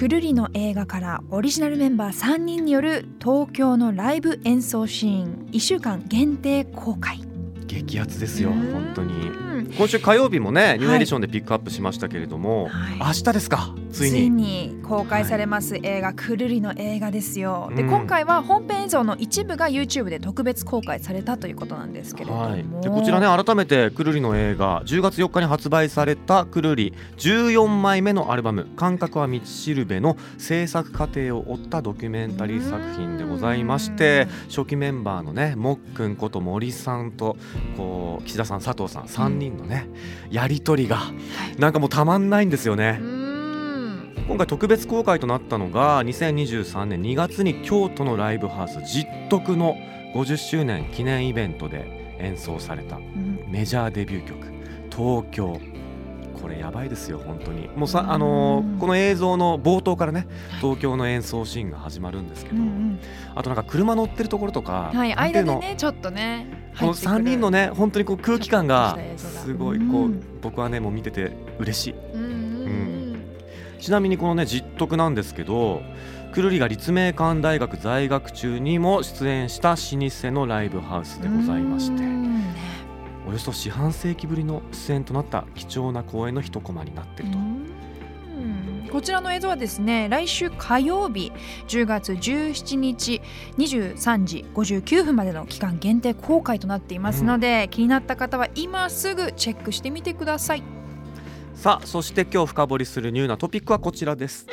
[0.00, 5.48] くるりの映画からオリジナルメンバー3人による東京のライブ演奏シーン。
[5.52, 7.20] 1週間限定公開。
[7.66, 8.72] 激アツですようん。
[8.72, 9.74] 本当に。
[9.76, 12.98] 今週火曜日もねニューエディションでピックアップしましたけれども、はい。
[12.98, 17.70] 明日ですかつついいにに公開されます映画、くるりの映画ですよ。
[17.74, 17.88] で、うん。
[17.90, 26.94] 今回は本編映像の一部が YouTube で特別公開されたということなんですけれども、はい、でこちらね改めてくるりの映画10月4日に発売されたくるり。
[27.18, 37.36] 14枚目のアルバム「感覚は道しるべ」の制作過程を追ったドキュメンタリー作品でございまして初期メンバーのねもっくんこと森さんと
[37.76, 39.88] こう岸田さん佐藤さん3人のね
[40.30, 40.98] やり取りが
[41.58, 42.98] なんかもうたまんないんですよね。
[43.00, 43.04] う。
[43.04, 43.09] ーん
[44.30, 49.74] 今回特別公開となったのが2023年2月に京都のライブハウス実徳の
[50.14, 53.44] 50周年記念イベントで演奏されたうん。
[53.48, 54.46] メジャーデビュー曲
[54.96, 55.60] 「東京」
[56.40, 57.68] これやばいですよ本当に。
[57.74, 60.28] もうさあのーこの映像の冒頭からね
[60.60, 63.00] 東京の演奏シーンが始まるんですけど、うん
[63.34, 66.46] あとなんか車乗ってるところとか、うんはい、間でねちょっとね
[66.78, 70.22] この3人のね、ね本当にこう空気感がすごいこう、うん。
[70.40, 71.94] 僕はねもう見てて嬉しい。
[72.14, 72.29] うんうん
[73.80, 75.82] ちなみにこのね実徳なんですけど
[76.32, 82.02] くるりが立命館大学在学中にも出演した老舗のライブハウスでございまして
[83.26, 87.38] およそ四半世紀ぶりの出演となった貴重な公演の一コマになっていると。
[87.38, 88.88] うん。
[88.90, 91.30] こちらの映像はですね来週火曜日
[91.68, 93.22] 10月17日
[93.56, 100.79] 23時59分までの期間限定公開となっていますので、気になった方は今すぐチェックしてみてください
[101.60, 104.46] さあそして今日深掘りするニューなトピックはこちらです。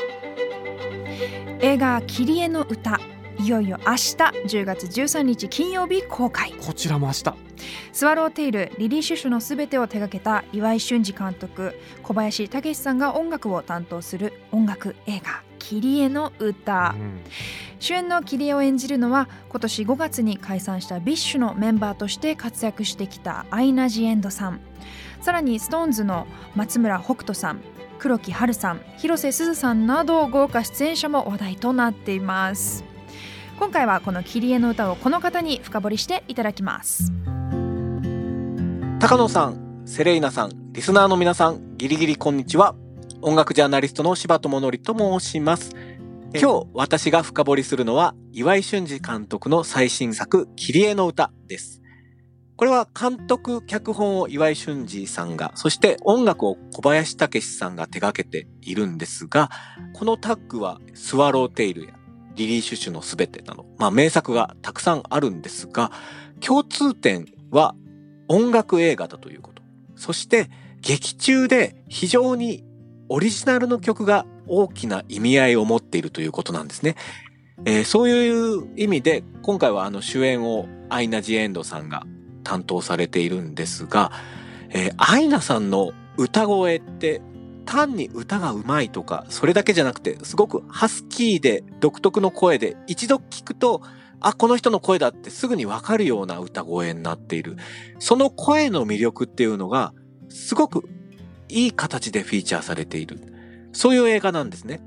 [1.61, 2.99] 映画「キリエの歌」
[3.39, 7.33] いよいよ明日10月13日金曜日公開こちらも明日。
[7.93, 17.21] スワローテイルリリー・シュシュのすべてを手掛けた岩井俊二監督小林武史さんが音楽を担当する音楽映画「キリエの歌」うん
[17.87, 24.59] 主演のキリエを演じるのは今年5月に解散したビッシュのメンバーとして活躍してきたアイナ・ジ・エンドさん
[25.21, 27.61] さらに SixTONES の松村北斗さん
[27.97, 32.83] 黒木華さん広瀬すずさんなど豪華出演者も話題となっています
[33.57, 37.13] 今回はこのキリエの歌をこの方に深掘りしていただきます
[38.99, 42.75] 高野さん、セレイナさん、リスナーの皆さん、ギリギリこんにちは。
[43.21, 45.71] 音楽ジャーナリストの柴智則と申します。
[46.35, 51.81] 今日私が深掘りするのは岩井俊二監督の最新作、キリエの歌です。
[52.57, 59.49] これは監督、脚本を岩井俊二さんが、そして音楽を小林武史さんが手掛けているんですが、
[59.93, 61.93] このタッグはスワローテイルや
[62.35, 65.91] リリー・シュシュのすべてなど、まあ名作がたくさんあるんですが、
[66.41, 67.73] 共通点は
[68.27, 69.63] 音楽映画だということ。
[69.95, 70.49] そして
[70.81, 72.65] 劇中で非常に
[73.07, 76.95] オリジナルの曲が大きな意味合いを持っているということなんですね。
[77.65, 82.05] えーそういう意味で今回はあの主演をアイナ・ジ・エンドさんが
[82.43, 84.11] 担当されているんですが、
[84.69, 87.21] えーアイナさんの歌声って
[87.65, 93.81] 単に歌が上手いとかそれだけじゃなくてすごくハスキーで独特の声で一度聞くと
[94.19, 97.57] あ、この人の声だってすぐにわかるような歌声になっている。
[97.99, 99.93] その声の魅力っていうのが、
[100.29, 100.89] すごく
[101.49, 103.19] いい形でフィーチャーされている。
[103.77, 104.81] そういう映画なんですね。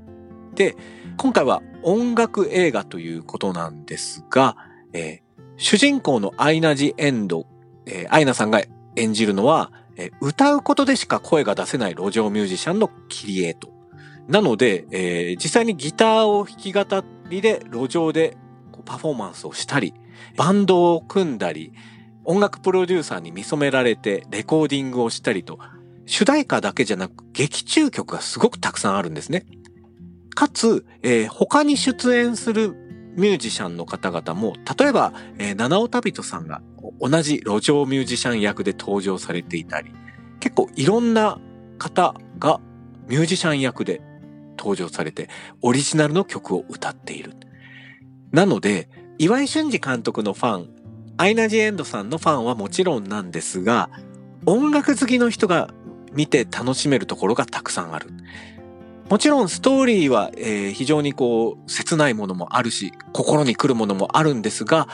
[0.53, 0.75] で、
[1.17, 4.57] 今回は音楽映画ということなんですが、
[4.93, 7.45] えー主人公のアイナ・ジ・エンド、
[7.85, 8.63] えーアイナさんが
[8.95, 13.69] 演じるのは、えー歌うことでしか声が出せない路上ミュージシャンのキリエと。
[14.27, 16.83] なので、えー実際にギターを弾き語
[17.29, 18.35] りで路上で
[18.83, 19.93] パフォーマンスをしたり、
[20.35, 21.71] バンドを組んだり、
[22.25, 25.59] 音楽プロデューサーに見初められてレコーディングをしたりと、
[26.05, 29.45] 主題歌だけじゃなく劇中曲がすごくたくさんあるんですね。
[30.35, 32.75] かつ、えー他に出演する
[33.15, 36.61] ミュージシャンの方々も、例えば、えー七尾旅人さんが
[36.99, 39.91] 同じ路上ミュージシャン役で登場されていたり、
[40.39, 41.39] 結構いろんな
[41.77, 42.59] 方が
[43.07, 44.01] ミュージシャン役で
[44.57, 45.29] 登場されて、
[45.61, 47.33] オリジナルの曲を歌っている。
[48.31, 50.69] なので、岩井俊二監督のファン、
[51.17, 53.89] アイナ・ジ・エンドさんのファンはもちろんなんですが、
[54.45, 55.69] 音楽好きの人が
[56.13, 58.09] 見て楽しめるところがたくさんある。
[59.09, 64.87] もちろんストーリーは、えー非常にこう切ないものもあるし心に来るものもあるんですが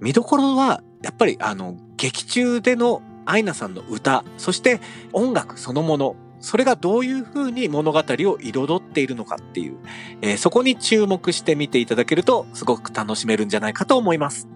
[0.00, 4.80] 見どころはやっぱりあの劇中でのアイナさんの歌そして
[5.12, 9.76] 音楽そのものそれがどういう風に物語を彩っているのかっていう、
[10.20, 14.48] えーそこに注目して見ていただけるとすごく楽しめるんじゃないかと思います。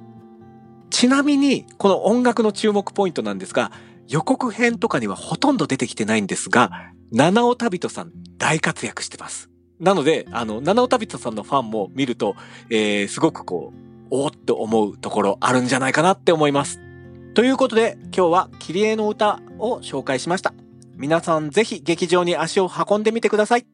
[0.90, 3.70] ちなみにこの音楽の注目ポイントなんですが
[4.08, 9.50] 予告編とかにはほとんど出てきてないんですが七尾旅人さん大活躍してます。
[9.81, 12.34] なので、あの、七尾旅人さんのファンも見ると、
[12.69, 13.78] えー、すごくこう、
[14.10, 16.81] おーって思うところあるんじゃないかなって思います。
[17.34, 20.52] ということで、今日はキリエの歌を紹介しました。
[20.96, 23.66] 皆さんぜひ劇場に足を運んでみてください。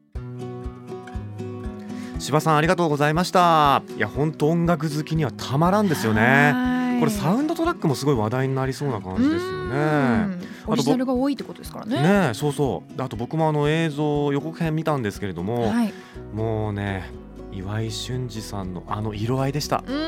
[2.19, 12.01] 柴さんありがとうございましたいや本当音楽好きにはたまらんですよねはいこれサウンドトラックもすごい話題になりそうな感じですようねんオリジナルが多いってことですからね。
[12.01, 15.93] ねえそうそうであと僕もあの映像予告編見たんですけれども、はい。
[16.33, 17.09] もうね
[17.57, 19.83] 岩井俊二さんのあの色合いでした。
[19.87, 20.05] うん。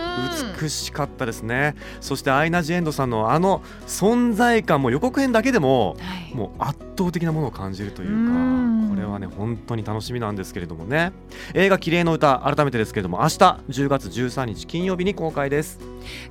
[0.59, 1.75] 美しかったですね。
[2.01, 6.35] そしてアイナ・ジ・エンドさんのあの存在感も予告編だけでもはい。
[6.35, 8.87] もう圧倒的なものを感じるといううん。
[8.87, 11.11] かこれはね本当に楽しみなんですけれどもね。
[11.53, 13.29] 映画「綺麗の歌」改めてですけれども明日
[13.69, 15.79] 10月13日金曜日に公開です。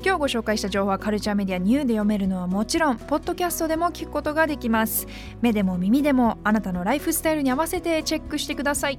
[0.04, 5.06] 今日ご紹介した情報はカルチャーメディアニューで読めるのはもちろんポッドキャストでも聞くことができます。
[5.40, 8.98] 目でも耳でもあなたのライフスタイルに合わせてチェックしてください